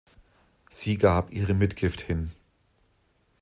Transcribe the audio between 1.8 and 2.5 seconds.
hin.